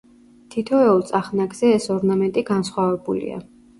[0.53, 3.43] თითოეულ წახნაგზე ეს ორნამენტი განსხვავებულია.